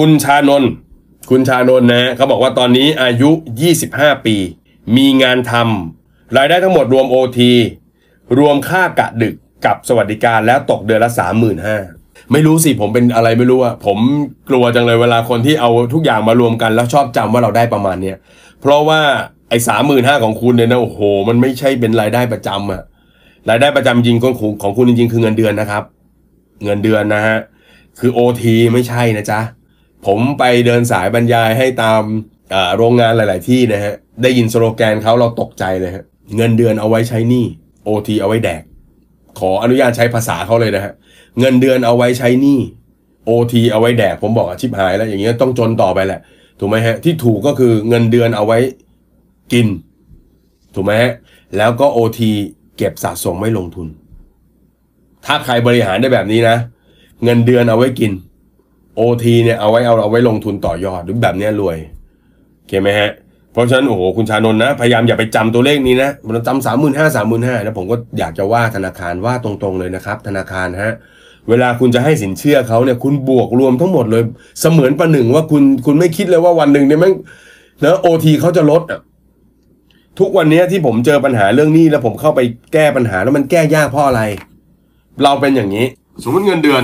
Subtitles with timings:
[0.00, 0.70] คุณชานนท์
[1.30, 3.30] คุณชานนท์นะฮะเขาบอกว่าตอนนี้อายุ
[3.78, 4.36] 25 ปี
[4.96, 7.38] มีงานทำรายได้ทั้งหมดรวม OT
[8.38, 9.34] รวมค่ากะดึก
[9.66, 11.10] กับสวัสดิการแล้วตกเดือนละ
[11.70, 13.98] 35,000ไม่รู้สิผมเป็นอะไรไม่รู้อะผม
[14.48, 18.16] กลัวจังเลยเวลาคนที่เอาทุกอย่างมารวมกันแล้วชอบจำว่าเราได้ประมาณเนี้ย
[18.60, 19.00] เพราะว่า
[19.48, 22.82] ไอ้สามหมื่นห้าของคุณเนี่ยนะโอ้โห มันไม่ใช่เป็นรายได้ประจำอะ
[23.50, 25.82] รายได้ประจำจริงของของคุณจริงๆคือเงินเดือนนะครับ
[26.64, 27.38] เงินเดือนนะฮะ
[27.98, 28.42] คือ OT
[28.72, 29.40] ไม่ใช่นะจ๊ะ
[30.06, 32.02] ผมไปเดินสายบรรยายให้ตาม
[32.76, 36.04] โรงงานหลาย ๆ ที่นะฮะ ได้ยินสโลแกนเขาเราตกใจเลยฮะ
[36.36, 37.44] เงินเดือนเอาไว้ใช้หนี้
[37.86, 38.62] OT เอาไว้แดก
[39.38, 40.92] ขออนุญาตใช้ภาษาเขาเลยนะฮะ
[41.38, 42.58] เงินเดือนเอาไว้ใช้หนี้
[43.28, 46.20] OT เอาไว้แดก ผมบอกอาชิบหายแล้วอย่างเงี้ยต้องจนต่อไปแหละ
[46.60, 48.58] ถูกไหมฮะ ที่ถูกก็คือเงินเดือนเอาไว้
[49.52, 49.66] กิน
[50.74, 51.12] ถูกไหมฮะ
[51.56, 52.20] แล้วก็ OT
[52.76, 53.88] เก็บสะสมไม่ลงทุน
[55.26, 56.56] ถ้าใครบริหารได้แบบนี้นะ
[57.24, 58.12] เงินเดือนเอาไว้กิน
[58.98, 61.76] OT เนี่ยเอาไว้เอาเอาไว้ลงทุนต่อยอดหรือแบบเนี้ยรวย
[62.56, 63.10] โอเคไหมฮะ
[63.52, 70.94] เพราะฉะนั้นโอ้โหคุณชานนท์นะ พยายามอย่าไปจำตัวเลขนี้นะมันจำสามหมื่นห้าสามหมื่นห้าแล้วผมก็อยากจะว่าธนาคารว่าตรงๆเลยนะครับ ธนาคารฮะ
[71.48, 74.22] เวลาคุณจะให้สินเชื่อเขาเนี่ยคุณบวกรวมทั้งหมดเลย
[74.60, 77.14] เสมือนประหนึ่งว่าคุณคุณไม่คิดเลยว่าวันหนึ่งเนี่ยแม่ง
[77.84, 79.00] นะโอทีเขาจะลดอะ
[80.18, 82.40] ทุกวันนี้ที่ผมเจอปัญหาเรื่องนี้แล้วผมเข้าไป
[82.72, 84.22] แก้ปัญหาแล้วมันแก้ยากเพราะอะไร
[85.22, 85.86] เราเป็นอย่างนี้
[86.22, 86.82] สมมติเงินเดือน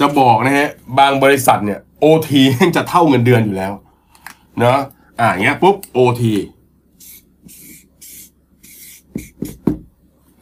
[0.00, 2.42] จะบอกนะฮะบางบริษัทเนี่ยโอที
[2.76, 3.72] จะเท่าเงินเดือนอยู่แล้ว
[4.60, 4.78] เนาะ
[5.20, 6.32] อ่าอย่างเงี้ยปุ๊บโอที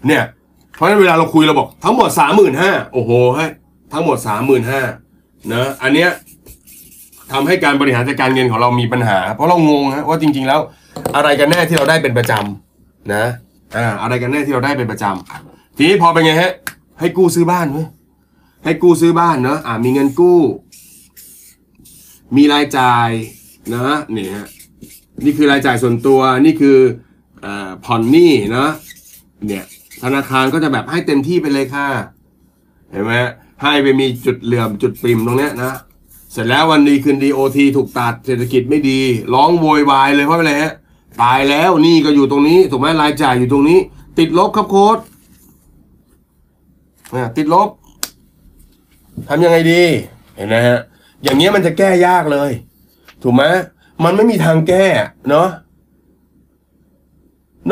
[0.07, 0.23] เนี่ย
[0.77, 3.51] เพราะฉะนั้นเวลาเราคุยเราบอกทั้งหมดสามหมื่นห้าโอ้โหฮะ
[3.93, 4.81] ทั้งหมดสามหมื่นห้า
[5.49, 6.11] เนอะอันเนี้ย
[7.33, 10.61] ทำให้การบริหารจัดการเงินของเรามีปัญหา เพราะเรางงฮะว่าจริง ๆ แล้ว
[11.17, 13.25] อะไรกันแน่ที่เราได้เป็นประจำนะ
[13.77, 16.53] อ่าอะไรกันแน่ที่เราได้เป็นประจำทีนี้พอเป็นไงฮะ
[17.01, 17.87] ให้กู้ซื้อบ้านเว้ย
[18.65, 20.41] ให้กู้ซื้อบ้านเนาะอ่ามีเงินกู้
[22.37, 23.09] มีรายจ่าย
[23.75, 24.47] นะนี่ฮะ
[25.25, 26.79] นี่คือรายจ่ายส่วนตัวนี่คือ
[27.45, 28.71] อ่าผ่อนหนี้เนาะ
[29.47, 29.65] เนี่ย
[30.03, 31.87] ธนาคารก็จะแบบให้เต็มที่ไปเลยค่ะ
[32.91, 33.13] เห็นไหม
[33.63, 35.79] ให้ไปมีจุดเหลื่อมจุดปริมตรงเนี้ยนะ
[36.33, 39.01] เสร็จแล้ววันดีคืนดีโอทีถูกตัดเศรษฐกิจไม่ดี
[39.35, 40.73] ร้องโวยวายเลยเพราะอะไรฮะ
[41.23, 43.79] ตายแล้วนี่ก็อยู่ตรงนี้ถูกไหมรายจ่ายอยู่ตรงนี้
[44.19, 44.99] ติดลบครับโค้ด
[47.13, 47.69] เนี่ยติดลบ
[49.29, 49.83] ทำยังไงดี
[50.37, 50.81] เห็นไหมฮะ
[51.23, 52.51] อย่างเงี้ยมันจะแก้ยากเลย
[53.23, 53.45] ถูกไหม
[54.05, 54.85] มันไม่มีทางแก้
[55.31, 55.49] เนาะ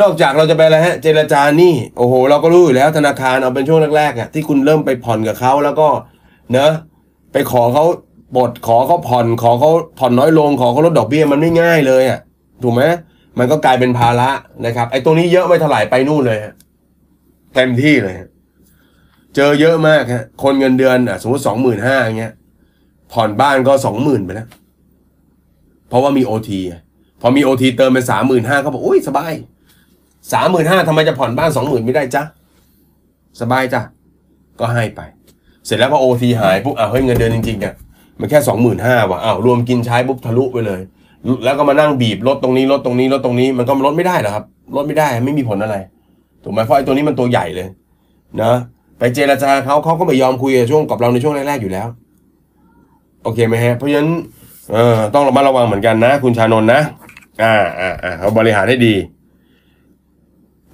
[0.01, 5.87] นอกจากเราจะไปอะไรฮะ เจรจานี่โอ้โห เราก็รู้อยู่แล้วธนาคารเอาเป็นช่วงแรกๆอะที่คุณเริ่มไปผ่อนกับเขาแล้วก็
[6.51, 6.71] เนอะ
[7.33, 7.85] ไปขอเขา
[8.37, 12.19] บดขอเขาผ่อนขอเขาผ่อนน้อยลงขอเขาลดดอกเบี้ยมันไม่ง่ายเลยอะ
[12.63, 12.81] ถูกไหม
[13.39, 14.29] มันก็กลายเป็นภาระ
[14.65, 16.53] นะครับ ไอ้ตรงนี้เยอะไม่เท่าไหร่ไปนู่นเลยฮะ
[17.55, 18.29] เต็มที่เลยฮะ
[19.35, 22.33] เจอเยอะมากฮะคนเงินเดือนอะสมมติสองหมื่นห้าอย่างเงี้ย
[23.13, 24.47] ผ่อนบ้านก็สองหมื่นไปแล้ว
[25.89, 26.59] เพราะว่ามีโอที
[27.21, 29.33] พอมีโอทีเติมเป็นสามหมื่นห้าเขาบอกอุ้ยสบาย
[30.33, 32.23] สามหมื่นห้าทำไมจะผ่อนบ้านสองหมื่นไม่ได้จ๊ะ
[33.41, 33.81] สบายจ้ะ
[34.59, 35.01] ก็ให้ไป
[35.65, 37.73] เสร็จแล้วพอโอทีหายปุ๊บอ้าวเฮ้ยเงินเดือนจริงๆอะ
[38.19, 40.81] มันแค่สองหมื่นห้าว่ะอ้าวรวมกินใช้ปุ๊บทะลุไปเลย
[41.43, 44.45] แล้วก็มานั่งบีบลดตรงนี้ลดตรงนี้ลดตรงนี้มันก็ลดไม่ได้หรอครับ
[44.75, 45.75] ลดไม่ได้ไม่มีผลอะไร
[46.43, 47.67] ถูกไหมเพราะไอ้ตัวนี้มันตัวใหญ่เลย
[48.41, 48.53] นะ
[49.03, 51.87] ไปเจรจาเขาเขาก็ไม่ยอมคุยช่วงกับเราในช่วงแรกๆอยู่แล้ว
[53.23, 54.11] โอเคไหมฮะ เพราะฉะนั้น
[54.73, 56.81] เออต้องระมัดระวังเหมือนกันนะ คุณชานนนะ
[57.43, 58.95] อ่าอ่าอ่าเขาบริหารให้ดี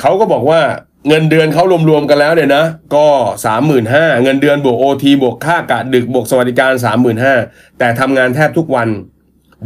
[0.01, 0.59] เขาก็บอกว่า
[1.07, 2.63] เงินเดือนเขารวมๆกันแล้วเนี่ยนะ
[2.95, 3.05] ก็
[3.45, 7.33] สามหมื่นห้าเงินเดือนบวกโอทีบวกค่ากะดึกบวกสวัสดิการสามหมื่นห้า
[7.79, 8.87] แต่ทำงานแทบทุกวัน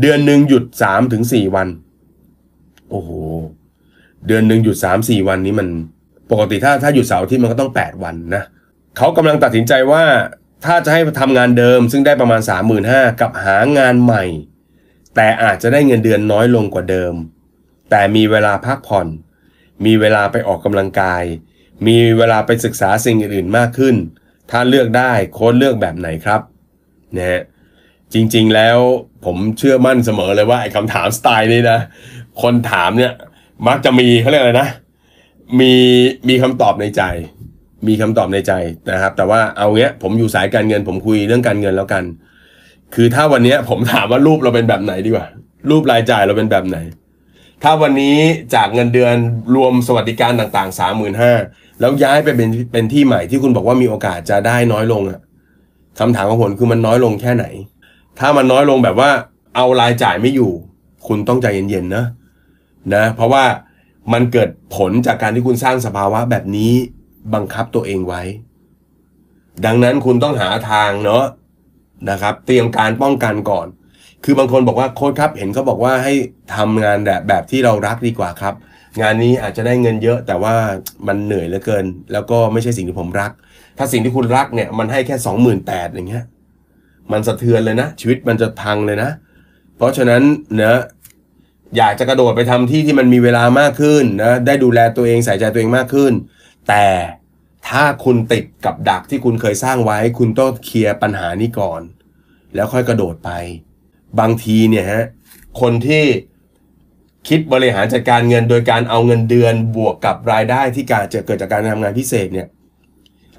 [0.02, 1.68] เดือนหนึ่งหยุดสามถึงสี่วัน
[2.90, 3.10] โอ้โห
[4.28, 5.68] เดือนหนึ่งหยุดสามสี่วันนี้มัน
[6.32, 8.44] ปกติถ้าถ้าหยุดเสาร์ที่มันก็ต้องแปดวันนะ
[8.98, 10.04] เขากำลังตัดสินใจว่า
[10.66, 14.24] ถ้าจะให้ทำงานเดิม ซึ่งได้ประมาณสามหมื่นห้ากับหางานใหม่
[15.16, 17.14] แต่อาจจะได้เงินเดือนน้อยลงกว่าเดิม
[17.90, 19.08] แต่มีเวลาพักผ่อน
[19.86, 21.24] มีเวลาไปออกกำลังกาย
[21.88, 23.96] มีเวลาไปศึกษาสิ่งอื่นๆมากขึ้น
[24.52, 26.42] ถ้าเลือกได้โค้ดเลือกแบบไหนครับ
[27.18, 27.42] นะฮะ
[28.14, 28.78] จริงๆแล้ว
[29.26, 31.80] ผมเชื่อมั่นเสมอเลยว่าไอ้คำถามสไตล์นี้นะ
[32.42, 33.14] คนถามเนี่ย
[33.68, 34.70] มักจะมีเขาเรียกอะไรนะ
[35.60, 35.74] มี
[36.30, 37.04] มีคำตอบในใจ
[37.88, 38.54] มีคำตอบในใจ
[38.92, 42.04] นะครับ แต่ว่าเอาเงี้ย ผมอยู่สายการเงิน ผมคุยเรื่องการเงินแล้วกัน
[42.96, 45.28] คือถ้าวันเนี้ยผมถามว่ารูปเราเป็นแบบไหนดีกว่า
[45.70, 46.78] รูปรายจ่ายเราเป็นแบบไหน
[47.64, 48.18] ถ้าวันนี้
[48.56, 49.16] จากเงินเดือน
[49.56, 51.34] รวมสวัสดิการต่างๆสามหมื่นห้า
[51.80, 55.20] แล้วย้ายไปเป็นเป็นที่ใหม่ที่คุณบอกว่ามีโอกาสจะได้น้อยลงอะ
[56.00, 57.46] คำถามของผมคือมันน้อยลงแค่ไหน
[58.20, 59.10] ถ้ามันน้อยลงแบบว่า
[59.56, 60.52] เอารายจ่ายไม่อยู่
[61.08, 62.06] คุณต้องใจเย็นๆนะ
[62.96, 63.44] นะ เพราะว่า
[64.14, 66.74] มันเกิดผลจากการที่คุณสร้างสภาวะแบบนี้
[67.34, 68.22] บังคับตัวเองไว้
[69.66, 71.24] ดังนั้นคุณต้องหาทางเนาะ
[72.10, 73.68] นะครับ เตรียมการป้องกันก่อน
[74.24, 76.14] คือบางคนบอกว่าโค้ชครับ เห็นเขาบอกว่าให้
[76.56, 78.54] ทำงานแบบแบบที่เรารักดีกว่าครับ
[79.02, 80.56] งานนี้อาจจะได้เงินเยอะ แต่ว่า
[81.08, 83.32] มันเหนื่อยเหลือเกิน แล้วก็ไม่ใช่สิ่งที่ผมรัก
[83.78, 86.26] ถ้าสิ่งที่คุณรักเนี่ยมันให้แค่สองหมื่นแปดอย่างเงี้ย
[87.12, 89.10] มันสะเทือนเลยนะ ชีวิตมันจะพังเลยนะ
[89.78, 90.22] เพราะฉะนั้น
[90.56, 90.80] เนะ
[91.78, 96.14] อยากจะกระโดดไปทำที่ที่มันมีเวลามากขึ้นนะได้ดูแลตัวเองใส่ใจตัวเองมากขึ้น
[96.68, 96.86] แต่
[97.70, 101.82] ถ้าคุณติดกับดักที่คุณเคยสร้างไว้ คุณต้องเคลียร์ปัญหานี้ก่อน
[102.56, 103.32] แล้วค่อยกระโดดไป
[104.20, 105.04] บางทีเนี่ยฮะ
[105.62, 106.04] คนที่
[107.28, 112.48] คิดบริหารจัดการเงินโดยการเอาเงินเดือนบวกกับรายได้ที่การจะเกิดจากการทำงานพิเศษเนี่ย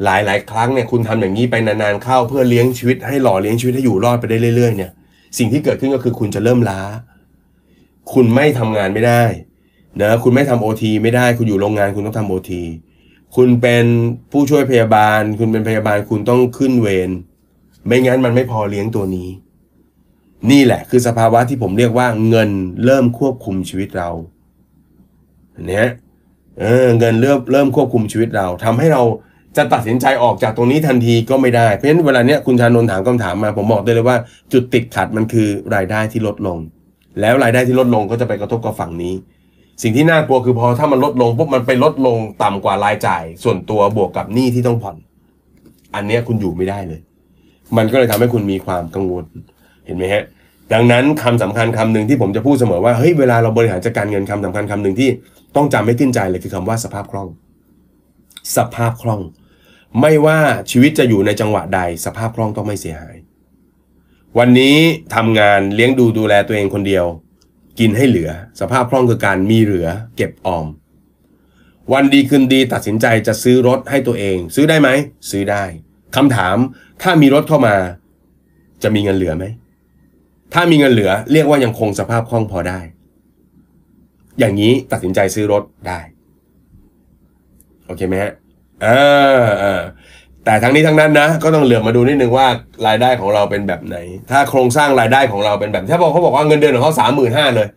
[0.05, 4.91] หลายหลายๆครั้งเนี่ยคุณทำอย่างนี้ไปนานๆเข้าเพื่อเลี้ยงชีวิตให้หล่อเลี้ยงชีวิตให้อยู่รอดไปได้เรื่อยๆเนี่ย
[5.39, 6.81] สิ่งที่เกิดขึ้นก็คือคุณจะเริ่มล้า
[8.13, 9.25] คุณไม่ทำงานไม่ได้
[10.01, 12.63] นะคุณไม่ทำโอทีไม่ได้ คุณอยู่โรงงานคุณต้องทำโอที
[13.37, 13.85] คุณเป็น
[14.33, 17.11] ผู้ช่วยพยาบาล คุณเป็นพยาบาลคุณต้องขึ้นเวร
[17.87, 19.29] ไม่งั้นมันไม่พอเลี้ยงตัวนี้
[20.51, 22.51] นี่แหละ คือสภาวะที่ผมเรียกว่าเงิน
[22.85, 24.11] เริ่มควบคุมชีวิตเรา
[25.69, 25.89] เนี่ย
[26.61, 29.03] เออเงินเริ่มเริ่มควบคุมชีวิตเราทำให้เรา
[29.57, 34.17] จะตัดสินใจออกจากตรงนี้ทันทีก็ไม่ได้ เพราะฉะนั้นเวลาเนี้ยคุณชานนท์ถามคำถามมา ผมบอกได้เลยว่า
[34.53, 36.59] จุดติดขัดมันคือรายได้ที่ลดลง
[37.21, 39.15] แล้วรายได้ที่ลดลงก็จะไปกระทบกับฝั่งนี้
[39.83, 44.97] สิ่งที่น่ากลัวคือพอถ้ามันลดลงปุ๊บมันไปลดลงต่ำกว่ารายจ่าย ส่วนตัวบวกกับหนี้ที่ต้องผ่อน
[45.95, 47.01] อันเนี้ยคุณอยู่ไม่ได้เลย
[47.77, 49.25] มันก็เลยทำให้คุณมีความกังวล
[49.87, 50.25] เห็นไหมฮะ
[50.73, 55.09] ดังนั้นคำสำคัญคำหนึ่งที่ผมจะพูดเสมอว่าเฮ้ยเวลาเราบริหารจัดการเงินคำสำคัญคำหนึ่งที่
[55.57, 57.29] ต้องจำไม่ขึ้นใจเลยคือคำว่าสภาพคล่อง
[58.57, 59.23] สภาพคล่อง
[60.01, 60.39] ไม่ว่า
[60.71, 63.17] ชีวิตจะอยู่ในจังหวะใด สภาพคล่องต้องไม่เสียหาย
[64.39, 64.77] วันนี้
[65.15, 67.05] ทำงานเลี้ยงดูดูแลตัวเองคนเดียว
[67.79, 70.67] กินให้เหลือ สภาพคล่องคือการมีเหลือ เก็บออม
[71.93, 74.89] วันดีคืนดีตัดสินใจจะซื้อรถให้ตัวเอง ซื้อได้ไหม
[75.31, 75.63] ซื้อได้
[76.17, 76.57] คำถาม
[77.03, 77.75] ถ้ามีรถเข้ามา
[78.83, 79.45] จะมีเงินเหลือไหม
[80.55, 82.81] ถ้ามีเงินเหลือ เรียกว่ายังคงสภาพคล่องพอได้
[84.39, 86.01] อย่างนี้ตัดสินใจซื้อรถได้
[87.87, 88.33] โอเคไหมฮะ
[88.85, 89.83] อ่า
[90.45, 92.47] แต่ทั้งนี้ทั้งนั้นนะก็ต้องเหลือบมาดูนิดนึงว่า
[92.87, 93.97] รายได้ของเราเป็นแบบไหน
[94.31, 97.69] ถ้าโครงสร้างรายได้ของเราเป็นแบบถ้าบอกเขาบอกว่าเงินเดือนของเขาสามหมื่นห้าเลย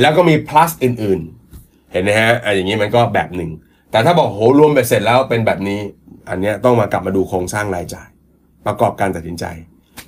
[0.00, 3.50] แล้วก็มี plus อื่นๆ เห็นไหมฮะอะอย่างนี้มันก็แบบหนึ่ง
[3.90, 5.78] แต่ถ้าบอกโหรวมไปเสร็จแล้วเป็นแบบนี้
[6.28, 8.08] อันเนี้ยต้องมากลับมาดูโครงสร้างรายจ่าย
[8.66, 9.44] ประกอบการตัดสินใจ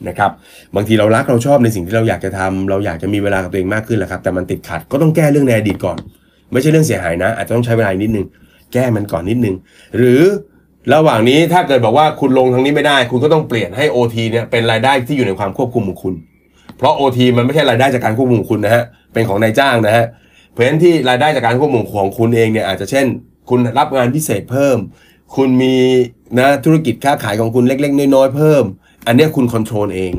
[0.09, 0.31] นะครับ
[0.75, 5.97] บางทีเรารักเราชอบในสิ่งที่เราอยากจะทำเราอยากจะมีเวลากับตัวเองมากขึ้นแหละครับ แต่มันติดขัดก็ต้องแก้เรื่องในอดีตก่อน
[6.53, 8.27] ไม่ใช่เรื่องเสียหายนะ อาจจะต้องใช้เวลานิดนึง
[8.73, 9.55] แก้มันก่อนนิดนึง
[9.97, 10.23] หรือ
[10.95, 16.15] ระหว่างนี้ถ้าเกิดบอกว่าคุณลงทางนี้ไม่ได้ คุณก็ต้องเปลี่ยนให้ OT เนี่ยเป็นรายได้ที่อยู่ในความควบคุมของคุณ
[16.79, 20.07] เพราะ OT มันไม่ใช่รายได้จากการควบคุมของคุณนะฮะเป็นของนายจ้างนะฮะ
[20.51, 23.07] เพราะฉะนั้นที่รายได้จากการควบคุมของคุณเองเนี่ยอาจจะเช่น
[23.51, 24.79] คุณรับงานพิเศษเพิ่ม
[25.37, 25.75] คุณมี
[26.39, 28.65] นะธุรกิจค้าขายของคุณเล็ก ๆ น้อยๆเพิ่ม
[29.07, 30.13] อันนี้คุณ control เอง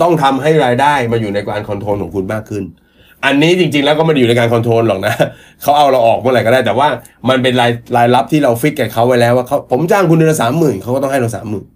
[0.00, 2.64] ต้องทำให้รายได้มาอยู่ในการ control ของคุณมากขึ้น
[3.24, 5.14] อันนี้จริงๆแล้วก็ไม่ได้อยู่ในการ control หรอกนะ
[5.62, 6.88] เขาเอาเราออกเมื่อไหร่ก็ได้ แต่ว่า
[7.28, 11.66] มันเป็นรายรายรับที่เรา fix กับเขาไว้แล้วว่าเขาผมจ้างคุณเดือนละสามหมื่นเขาก็ต้องให้เราสามหมื่น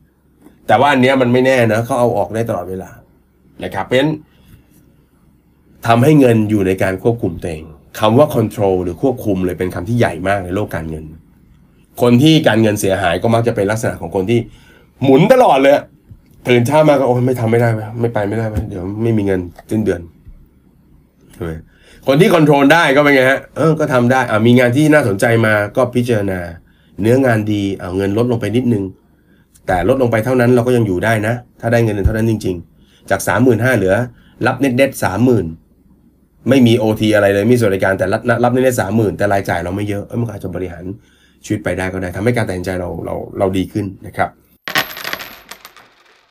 [0.68, 2.90] แต่ว่าอันเนี้ยมันไม่แน่นะเขาเอาออกได้ตลอดเวลา
[3.64, 4.12] นะครับเพราะฉะนั้น
[5.86, 7.64] ทำให้เงินอยู่ในการควบคุมตัวเอง
[8.00, 11.04] คำว่า control หรือควบคุมเลยเป็นคำที่ใหญ่มากในโลกการเงิน
[12.02, 14.38] คนที่การเงินเสียหายก็มักจะเป็นลักษณะของคนที่
[15.02, 15.74] หมุนตลอดเลย
[16.48, 17.68] ตื่นเช้ามาก็โอ้ยไม่ทำไม่ได้
[18.00, 19.40] ไม่ไปไม่ได้เว้ยเดี๋ยวไม่มีเงิน
[19.70, 20.00] สิ้นเดือน
[22.06, 26.40] คนที่คอนโทรลได้ก็เป็นไงฮะเออก็ทำได้อ่ามีงานที่น่าสนใจมาก็พิจารณา
[27.00, 28.84] เนื้องานดีเอาเงินลดลงไปนิดนึง
[29.66, 33.94] แต่ลดลงไปเท่านั้นเราก็ยังอยู่ได้นะ ถ้าได้เงินเท่านั้นจริง ๆ จากสามหมื่นห้าเหลือ
[34.46, 35.46] รับเน็ตเด็ดสามหมื่น
[36.48, 40.84] ไม่มีโอทีอะไรเลยมีสวัสดิการแต่รับรับเน็ตเด็ดสามหมื่นแต่รายจ่ายเราไม่เยอะเอ้ยมันก็อาจจะบริหาร
[41.44, 44.28] ชีวิตไปได้ก็ได้ทำให้การตัดสินใจเราเราเราดีขึ้นนะครับ